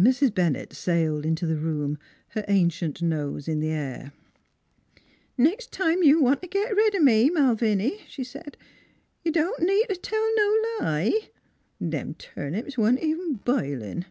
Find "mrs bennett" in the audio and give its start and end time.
0.00-0.72